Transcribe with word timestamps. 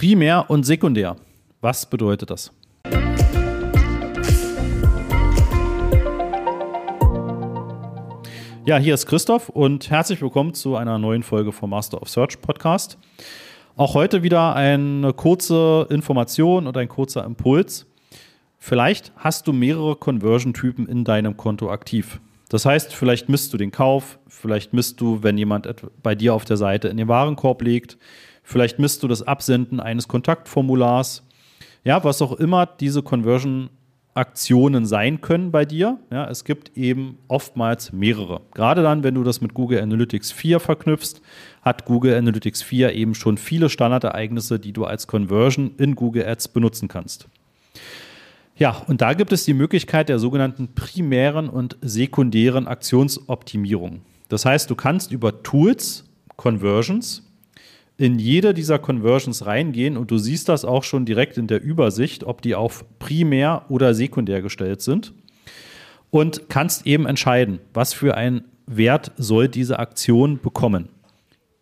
Primär 0.00 0.46
und 0.48 0.64
sekundär. 0.64 1.14
Was 1.60 1.84
bedeutet 1.84 2.30
das? 2.30 2.50
Ja, 8.64 8.78
hier 8.78 8.94
ist 8.94 9.04
Christoph 9.04 9.50
und 9.50 9.90
herzlich 9.90 10.22
willkommen 10.22 10.54
zu 10.54 10.76
einer 10.76 10.98
neuen 10.98 11.22
Folge 11.22 11.52
vom 11.52 11.68
Master 11.68 12.00
of 12.00 12.08
Search 12.08 12.40
Podcast. 12.40 12.96
Auch 13.76 13.92
heute 13.92 14.22
wieder 14.22 14.56
eine 14.56 15.12
kurze 15.12 15.86
Information 15.90 16.66
und 16.66 16.78
ein 16.78 16.88
kurzer 16.88 17.22
Impuls. 17.26 17.86
Vielleicht 18.56 19.12
hast 19.16 19.48
du 19.48 19.52
mehrere 19.52 19.96
Conversion-Typen 19.96 20.88
in 20.88 21.04
deinem 21.04 21.36
Konto 21.36 21.70
aktiv. 21.70 22.22
Das 22.48 22.64
heißt, 22.64 22.94
vielleicht 22.94 23.28
misst 23.28 23.52
du 23.52 23.58
den 23.58 23.70
Kauf, 23.70 24.18
vielleicht 24.28 24.72
misst 24.72 24.98
du, 25.02 25.22
wenn 25.22 25.36
jemand 25.36 25.68
bei 26.02 26.14
dir 26.14 26.32
auf 26.32 26.46
der 26.46 26.56
Seite 26.56 26.88
in 26.88 26.96
den 26.96 27.08
Warenkorb 27.08 27.60
legt, 27.60 27.98
vielleicht 28.42 28.78
misst 28.78 29.02
du 29.02 29.08
das 29.08 29.22
Absenden 29.22 29.80
eines 29.80 30.08
Kontaktformulars. 30.08 31.26
Ja, 31.84 32.04
was 32.04 32.20
auch 32.20 32.32
immer 32.32 32.66
diese 32.66 33.02
Conversion-Aktionen 33.02 34.84
sein 34.84 35.20
können 35.20 35.50
bei 35.50 35.64
dir. 35.64 35.98
Ja, 36.10 36.28
es 36.28 36.44
gibt 36.44 36.76
eben 36.76 37.18
oftmals 37.28 37.92
mehrere. 37.92 38.42
Gerade 38.54 38.82
dann, 38.82 39.02
wenn 39.02 39.14
du 39.14 39.24
das 39.24 39.40
mit 39.40 39.54
Google 39.54 39.80
Analytics 39.80 40.32
4 40.32 40.60
verknüpfst, 40.60 41.22
hat 41.62 41.86
Google 41.86 42.14
Analytics 42.16 42.62
4 42.62 42.92
eben 42.94 43.14
schon 43.14 43.38
viele 43.38 43.70
Standardereignisse, 43.70 44.58
die 44.58 44.72
du 44.72 44.84
als 44.84 45.06
Conversion 45.06 45.72
in 45.78 45.94
Google 45.94 46.26
Ads 46.26 46.48
benutzen 46.48 46.88
kannst. 46.88 47.28
Ja, 48.56 48.82
und 48.88 49.00
da 49.00 49.14
gibt 49.14 49.32
es 49.32 49.46
die 49.46 49.54
Möglichkeit 49.54 50.10
der 50.10 50.18
sogenannten 50.18 50.74
primären 50.74 51.48
und 51.48 51.78
sekundären 51.80 52.68
Aktionsoptimierung. 52.68 54.02
Das 54.28 54.44
heißt, 54.44 54.68
du 54.68 54.74
kannst 54.74 55.12
über 55.12 55.42
Tools, 55.42 56.04
Conversions, 56.36 57.29
in 58.00 58.18
jede 58.18 58.54
dieser 58.54 58.78
Conversions 58.78 59.44
reingehen 59.44 59.98
und 59.98 60.10
du 60.10 60.16
siehst 60.16 60.48
das 60.48 60.64
auch 60.64 60.84
schon 60.84 61.04
direkt 61.04 61.36
in 61.36 61.48
der 61.48 61.62
Übersicht, 61.62 62.24
ob 62.24 62.40
die 62.40 62.54
auf 62.54 62.86
primär 62.98 63.66
oder 63.68 63.92
sekundär 63.92 64.40
gestellt 64.40 64.80
sind 64.80 65.12
und 66.08 66.48
kannst 66.48 66.86
eben 66.86 67.04
entscheiden, 67.04 67.60
was 67.74 67.92
für 67.92 68.16
einen 68.16 68.44
Wert 68.66 69.12
soll 69.18 69.48
diese 69.48 69.78
Aktion 69.78 70.40
bekommen. 70.40 70.88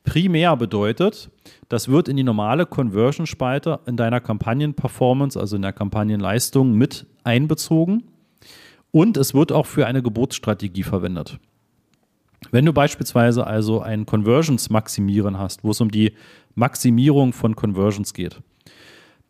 Primär 0.04 0.56
bedeutet, 0.56 1.28
das 1.68 1.88
wird 1.88 2.06
in 2.06 2.16
die 2.16 2.22
normale 2.22 2.66
Conversion-Spalte 2.66 3.80
in 3.86 3.96
deiner 3.96 4.20
Kampagnen-Performance, 4.20 5.40
also 5.40 5.56
in 5.56 5.62
der 5.62 5.72
Kampagnenleistung, 5.72 6.72
mit 6.72 7.04
einbezogen. 7.24 8.04
Und 8.92 9.16
es 9.16 9.34
wird 9.34 9.50
auch 9.50 9.66
für 9.66 9.88
eine 9.88 10.04
Geburtsstrategie 10.04 10.84
verwendet. 10.84 11.40
Wenn 12.50 12.64
du 12.64 12.72
beispielsweise 12.72 13.46
also 13.46 13.80
ein 13.80 14.06
Conversions 14.06 14.70
maximieren 14.70 15.38
hast, 15.38 15.64
wo 15.64 15.70
es 15.70 15.80
um 15.80 15.90
die 15.90 16.12
Maximierung 16.54 17.32
von 17.32 17.56
Conversions 17.56 18.14
geht, 18.14 18.40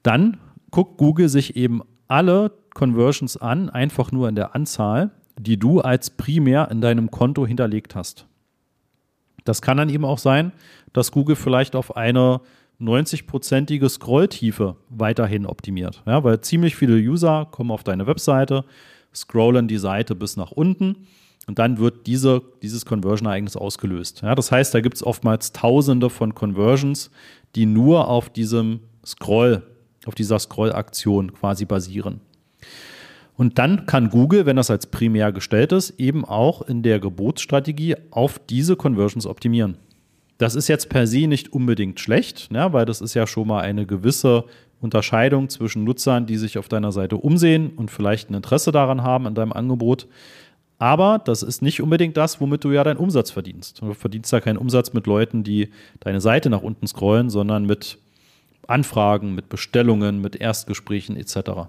dann 0.03 0.39
guckt 0.71 0.99
Google 0.99 1.29
sich 1.29 1.57
eben 1.57 1.83
alle 2.07 2.53
Conversions 2.75 3.37
an, 3.37 3.71
einfach 3.71 4.13
nur 4.13 4.29
in 4.29 4.35
der 4.35 4.55
Anzahl, 4.55 5.11
die 5.39 5.59
du 5.59 5.81
als 5.81 6.11
primär 6.11 6.71
in 6.71 6.81
deinem 6.81 7.11
Konto 7.11 7.47
hinterlegt 7.47 7.95
hast. 7.95 8.27
Das 9.45 9.63
kann 9.63 9.79
dann 9.79 9.89
eben 9.89 10.05
auch 10.05 10.19
sein, 10.19 10.53
dass 10.93 11.13
Google 11.13 11.37
vielleicht 11.37 11.75
auf 11.75 11.97
eine 11.97 12.41
90-prozentige 12.81 13.89
Scrolltiefe 13.89 14.77
weiterhin 14.89 15.47
optimiert. 15.47 16.03
Ja, 16.07 16.23
weil 16.23 16.41
ziemlich 16.41 16.77
viele 16.77 16.97
User 16.97 17.47
kommen 17.51 17.71
auf 17.71 17.83
deine 17.83 18.07
Webseite, 18.07 18.65
scrollen 19.15 19.67
die 19.67 19.79
Seite 19.79 20.15
bis 20.15 20.37
nach 20.37 20.53
unten 20.53 21.07
und 21.49 21.59
dann 21.59 21.79
wird 21.79 22.07
diese, 22.07 22.43
dieses 22.63 22.85
Conversion-Ereignis 22.85 23.57
ausgelöst. 23.57 24.21
Ja, 24.23 24.35
das 24.35 24.53
heißt, 24.53 24.75
da 24.75 24.81
gibt 24.81 24.97
es 24.97 25.03
oftmals 25.03 25.53
tausende 25.53 26.11
von 26.11 26.35
Conversions, 26.35 27.11
die 27.55 27.65
nur 27.65 28.07
auf 28.07 28.29
diesem 28.29 28.81
Scroll, 29.05 29.63
auf 30.05 30.15
dieser 30.15 30.39
Scroll-Aktion 30.39 31.33
quasi 31.33 31.65
basieren. 31.65 32.21
Und 33.35 33.59
dann 33.59 33.87
kann 33.87 34.11
Google, 34.11 34.45
wenn 34.45 34.57
das 34.57 34.71
als 34.71 34.89
primär 34.89 35.33
gestellt 35.33 35.73
ist, 35.73 35.99
eben 35.99 36.27
auch 36.27 36.61
in 36.61 36.83
der 36.83 37.01
Gebotsstrategie 37.01 37.97
auf 38.11 38.39
diese 38.39 38.77
Conversions 38.77 39.25
optimieren. 39.25 39.79
Das 40.37 40.55
ist 40.55 40.69
jetzt 40.69 40.91
per 40.91 41.07
se 41.07 41.27
nicht 41.27 41.53
unbedingt 41.53 41.99
schlecht, 41.99 42.53
ne, 42.53 42.75
weil 42.75 42.85
das 42.85 43.01
ist 43.01 43.15
ja 43.15 43.27
schon 43.27 43.49
mal 43.49 43.63
eine 43.63 43.87
gewisse 43.87 44.45
Unterscheidung 44.81 45.49
zwischen 45.49 45.85
Nutzern, 45.85 46.27
die 46.27 46.37
sich 46.37 46.59
auf 46.59 46.69
deiner 46.69 46.93
Seite 46.93 47.17
umsehen 47.17 47.71
und 47.75 47.91
vielleicht 47.91 48.29
ein 48.29 48.35
Interesse 48.35 48.71
daran 48.71 49.03
haben 49.03 49.27
an 49.27 49.35
deinem 49.35 49.55
Angebot. 49.55 50.09
Aber 50.79 51.19
das 51.19 51.43
ist 51.43 51.61
nicht 51.61 51.83
unbedingt 51.83 52.17
das, 52.17 52.41
womit 52.41 52.63
du 52.63 52.71
ja 52.71 52.85
deinen 52.85 52.99
Umsatz 52.99 53.31
verdienst. 53.31 53.83
Du 53.83 53.95
verdienst 53.95 54.33
ja 54.33 54.41
keinen 54.41 54.59
Umsatz 54.59 54.93
mit 54.93 55.07
Leuten, 55.07 55.43
die 55.43 55.71
deine 56.01 56.21
Seite 56.21 56.51
nach 56.51 56.63
unten 56.63 56.87
scrollen, 56.87 57.31
sondern 57.31 57.67
mit 57.67 57.99
Anfragen, 58.69 59.35
mit 59.35 59.49
Bestellungen, 59.49 60.21
mit 60.21 60.37
Erstgesprächen 60.37 61.17
etc. 61.17 61.69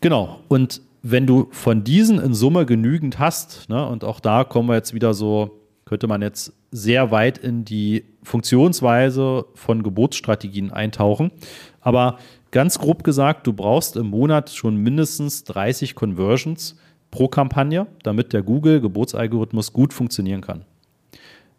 Genau. 0.00 0.40
Und 0.48 0.80
wenn 1.02 1.26
du 1.26 1.48
von 1.50 1.84
diesen 1.84 2.20
in 2.20 2.32
Summe 2.32 2.64
genügend 2.64 3.18
hast, 3.18 3.68
ne, 3.68 3.86
und 3.86 4.04
auch 4.04 4.20
da 4.20 4.44
kommen 4.44 4.68
wir 4.68 4.76
jetzt 4.76 4.94
wieder 4.94 5.12
so, 5.12 5.58
könnte 5.84 6.06
man 6.06 6.22
jetzt 6.22 6.52
sehr 6.70 7.10
weit 7.10 7.36
in 7.36 7.64
die 7.64 8.04
Funktionsweise 8.22 9.44
von 9.54 9.82
Geburtsstrategien 9.82 10.72
eintauchen. 10.72 11.32
Aber 11.80 12.18
ganz 12.52 12.78
grob 12.78 13.04
gesagt, 13.04 13.46
du 13.46 13.52
brauchst 13.52 13.96
im 13.96 14.06
Monat 14.06 14.50
schon 14.50 14.76
mindestens 14.76 15.44
30 15.44 15.94
Conversions 15.94 16.76
pro 17.12 17.28
Kampagne, 17.28 17.86
damit 18.02 18.32
der 18.32 18.42
Google-Geburtsalgorithmus 18.42 19.72
gut 19.72 19.92
funktionieren 19.92 20.40
kann. 20.40 20.64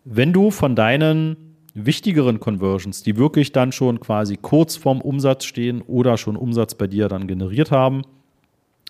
Wenn 0.04 0.34
du 0.34 0.52
von 0.52 0.76
deinen 0.76 1.38
wichtigeren 1.74 2.42
Conversions, 2.42 3.04
die 3.04 3.16
wirklich 3.16 3.54
dann 3.54 3.72
schon 3.72 4.02
quasi 4.02 4.38
kurz 4.38 4.76
vorm 4.76 5.00
Umsatz 5.00 5.46
stehen 5.46 5.82
oder 5.82 6.18
schon 6.18 6.36
Umsatz 6.36 6.76
bei 6.76 6.88
dir 6.88 7.08
dann 7.08 7.28
generiert 7.28 7.72
haben, 7.72 8.02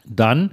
dann 0.07 0.51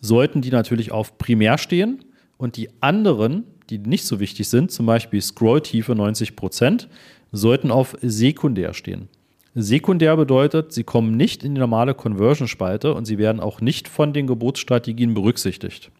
sollten 0.00 0.42
die 0.42 0.50
natürlich 0.50 0.92
auf 0.92 1.16
Primär 1.16 1.56
stehen 1.58 2.04
und 2.36 2.56
die 2.56 2.68
anderen, 2.80 3.44
die 3.70 3.78
nicht 3.78 4.04
so 4.04 4.20
wichtig 4.20 4.48
sind, 4.48 4.70
zum 4.70 4.86
Beispiel 4.86 5.22
Scrolltiefe 5.22 5.94
90 5.94 6.36
Prozent, 6.36 6.88
sollten 7.30 7.70
auf 7.70 7.96
Sekundär 8.02 8.74
stehen. 8.74 9.08
Sekundär 9.54 10.16
bedeutet, 10.16 10.72
sie 10.72 10.84
kommen 10.84 11.16
nicht 11.16 11.44
in 11.44 11.54
die 11.54 11.60
normale 11.60 11.94
Conversion-Spalte 11.94 12.94
und 12.94 13.04
sie 13.04 13.18
werden 13.18 13.40
auch 13.40 13.60
nicht 13.60 13.86
von 13.86 14.12
den 14.12 14.26
Geburtsstrategien 14.26 15.12
berücksichtigt. 15.12 15.90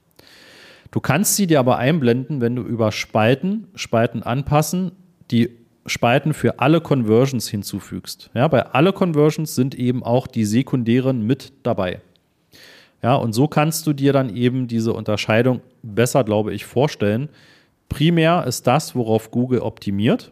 Du 0.91 1.01
kannst 1.01 1.37
sie 1.37 1.47
dir 1.47 1.59
aber 1.59 1.77
einblenden, 1.79 2.41
wenn 2.41 2.57
du 2.57 2.63
über 2.63 2.93
Spalten, 2.93 3.67
Spalten 3.75 4.23
anpassen, 4.23 4.93
die 5.31 5.51
Spalten 5.87 6.33
für 6.33 6.61
alle 6.61 6.81
Conversions 6.81 7.49
hinzufügst. 7.49 8.31
Ja, 8.35 8.49
bei 8.49 8.67
alle 8.67 8.93
Conversions 8.93 9.55
sind 9.55 9.75
eben 9.75 10.03
auch 10.03 10.27
die 10.27 10.45
sekundären 10.45 11.27
mit 11.27 11.53
dabei. 11.63 12.01
Ja, 13.03 13.17
und 13.17 13.33
so 13.33 13.49
kannst 13.49 13.87
du 13.87 13.93
dir 13.93 14.13
dann 14.13 14.35
eben 14.35 14.69
diese 14.69 14.93
Unterscheidung 14.93 15.61
besser, 15.83 16.25
glaube 16.25 16.55
ich, 16.55 16.65
vorstellen. 16.65 17.29
Primär 17.89 18.45
ist 18.47 18.67
das, 18.67 18.95
worauf 18.95 19.31
Google 19.31 19.59
optimiert. 19.61 20.31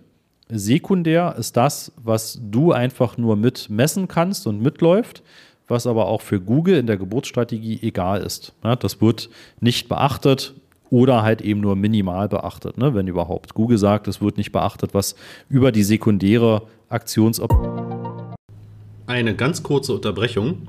Sekundär 0.52 1.36
ist 1.38 1.56
das, 1.56 1.92
was 2.02 2.40
du 2.42 2.72
einfach 2.72 3.16
nur 3.16 3.36
mitmessen 3.36 4.08
kannst 4.08 4.46
und 4.46 4.60
mitläuft, 4.60 5.22
was 5.68 5.86
aber 5.86 6.06
auch 6.06 6.20
für 6.20 6.40
Google 6.40 6.76
in 6.76 6.86
der 6.86 6.96
Geburtsstrategie 6.96 7.78
egal 7.82 8.22
ist. 8.22 8.52
Ja, 8.64 8.76
das 8.76 9.00
wird 9.00 9.30
nicht 9.60 9.88
beachtet 9.88 10.54
oder 10.90 11.22
halt 11.22 11.40
eben 11.40 11.60
nur 11.60 11.76
minimal 11.76 12.28
beachtet, 12.28 12.76
ne, 12.76 12.94
wenn 12.94 13.06
überhaupt. 13.06 13.54
Google 13.54 13.78
sagt, 13.78 14.08
es 14.08 14.20
wird 14.20 14.36
nicht 14.36 14.50
beachtet, 14.50 14.92
was 14.92 15.14
über 15.48 15.72
die 15.72 15.84
sekundäre 15.84 16.62
Aktions... 16.88 17.40
Eine 19.06 19.34
ganz 19.34 19.62
kurze 19.62 19.94
Unterbrechung. 19.94 20.68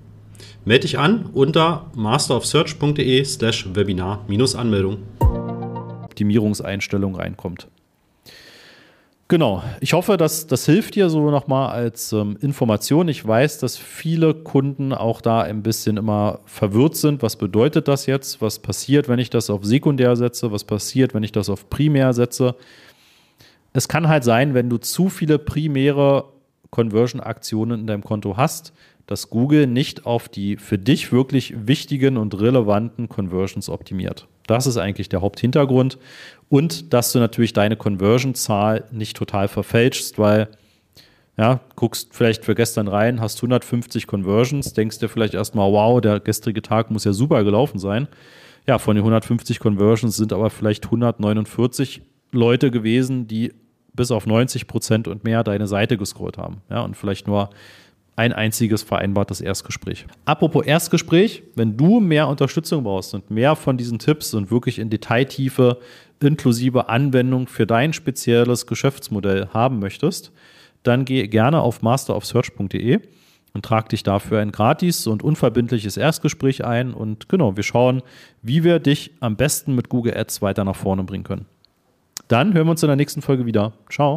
Melde 0.63 0.81
dich 0.81 0.99
an 0.99 1.25
unter 1.33 1.89
masterofsearch.de 1.95 3.25
slash 3.25 3.73
Webinar-Anmeldung. 3.73 4.99
Optimierungseinstellung 6.03 7.15
reinkommt. 7.15 7.67
Genau. 9.27 9.63
Ich 9.79 9.93
hoffe, 9.93 10.17
dass 10.17 10.45
das 10.45 10.67
hilft 10.67 10.93
dir 10.95 11.09
so 11.09 11.31
nochmal 11.31 11.71
als 11.71 12.13
ähm, 12.13 12.37
Information. 12.41 13.07
Ich 13.07 13.25
weiß, 13.25 13.57
dass 13.57 13.77
viele 13.77 14.35
Kunden 14.35 14.93
auch 14.93 15.21
da 15.21 15.41
ein 15.41 15.63
bisschen 15.63 15.97
immer 15.97 16.41
verwirrt 16.45 16.95
sind. 16.95 17.23
Was 17.23 17.37
bedeutet 17.37 17.87
das 17.87 18.05
jetzt? 18.05 18.39
Was 18.41 18.59
passiert, 18.59 19.09
wenn 19.09 19.17
ich 19.17 19.31
das 19.31 19.49
auf 19.49 19.65
Sekundär 19.65 20.15
setze? 20.15 20.51
Was 20.51 20.63
passiert, 20.63 21.15
wenn 21.15 21.23
ich 21.23 21.31
das 21.31 21.49
auf 21.49 21.71
Primär 21.71 22.13
setze? 22.13 22.55
Es 23.73 23.87
kann 23.87 24.09
halt 24.09 24.25
sein, 24.25 24.53
wenn 24.53 24.69
du 24.69 24.77
zu 24.77 25.09
viele 25.09 25.39
primäre 25.39 26.25
Conversion-Aktionen 26.71 27.81
in 27.81 27.87
deinem 27.87 28.03
Konto 28.03 28.37
hast, 28.37 28.73
dass 29.05 29.29
Google 29.29 29.67
nicht 29.67 30.05
auf 30.05 30.29
die 30.29 30.57
für 30.57 30.77
dich 30.77 31.11
wirklich 31.11 31.67
wichtigen 31.67 32.17
und 32.17 32.39
relevanten 32.39 33.09
Conversions 33.09 33.69
optimiert. 33.69 34.27
Das 34.47 34.67
ist 34.67 34.77
eigentlich 34.77 35.09
der 35.09 35.21
Haupthintergrund. 35.21 35.97
Und 36.49 36.93
dass 36.93 37.11
du 37.11 37.19
natürlich 37.19 37.53
deine 37.53 37.75
Conversion-Zahl 37.75 38.85
nicht 38.91 39.17
total 39.17 39.47
verfälschst, 39.47 40.17
weil 40.17 40.47
ja, 41.37 41.59
guckst 41.75 42.09
vielleicht 42.11 42.45
für 42.45 42.55
gestern 42.55 42.87
rein, 42.87 43.21
hast 43.21 43.37
150 43.37 44.07
Conversions, 44.07 44.73
denkst 44.73 44.99
dir 44.99 45.09
vielleicht 45.09 45.33
erstmal, 45.33 45.71
wow, 45.71 45.99
der 46.01 46.19
gestrige 46.19 46.61
Tag 46.61 46.91
muss 46.91 47.03
ja 47.03 47.13
super 47.13 47.43
gelaufen 47.43 47.79
sein. 47.79 48.07
Ja, 48.67 48.77
von 48.77 48.95
den 48.95 49.01
150 49.01 49.59
Conversions 49.59 50.17
sind 50.17 50.33
aber 50.33 50.49
vielleicht 50.49 50.85
149 50.85 52.01
Leute 52.31 52.71
gewesen, 52.71 53.27
die 53.27 53.53
bis 53.93 54.11
auf 54.11 54.25
90 54.25 54.67
Prozent 54.67 55.07
und 55.07 55.23
mehr 55.23 55.43
deine 55.43 55.67
Seite 55.67 55.97
gescrollt 55.97 56.37
haben. 56.37 56.61
Ja, 56.69 56.81
und 56.81 56.95
vielleicht 56.95 57.27
nur 57.27 57.49
ein 58.15 58.33
einziges 58.33 58.83
vereinbartes 58.83 59.41
Erstgespräch. 59.41 60.05
Apropos 60.25 60.65
Erstgespräch, 60.65 61.43
wenn 61.55 61.77
du 61.77 61.99
mehr 61.99 62.27
Unterstützung 62.27 62.83
brauchst 62.83 63.13
und 63.13 63.31
mehr 63.31 63.55
von 63.55 63.77
diesen 63.77 63.99
Tipps 63.99 64.33
und 64.33 64.51
wirklich 64.51 64.79
in 64.79 64.89
Detailtiefe 64.89 65.79
inklusive 66.19 66.87
Anwendung 66.89 67.47
für 67.47 67.65
dein 67.65 67.93
spezielles 67.93 68.67
Geschäftsmodell 68.67 69.47
haben 69.53 69.79
möchtest, 69.79 70.31
dann 70.83 71.05
geh 71.05 71.27
gerne 71.27 71.61
auf 71.61 71.81
masterofsearch.de 71.81 72.99
und 73.53 73.65
trag 73.65 73.89
dich 73.89 74.03
dafür 74.03 74.39
ein 74.39 74.51
gratis 74.51 75.07
und 75.07 75.23
unverbindliches 75.23 75.97
Erstgespräch 75.97 76.63
ein. 76.63 76.93
Und 76.93 77.27
genau, 77.27 77.55
wir 77.55 77.63
schauen, 77.63 78.01
wie 78.41 78.63
wir 78.63 78.79
dich 78.79 79.11
am 79.19 79.35
besten 79.35 79.75
mit 79.75 79.89
Google 79.89 80.15
Ads 80.15 80.41
weiter 80.41 80.63
nach 80.63 80.75
vorne 80.75 81.03
bringen 81.03 81.23
können. 81.23 81.45
Dann 82.31 82.53
hören 82.53 82.65
wir 82.65 82.71
uns 82.71 82.81
in 82.81 82.87
der 82.87 82.95
nächsten 82.95 83.21
Folge 83.21 83.45
wieder. 83.45 83.73
Ciao. 83.89 84.09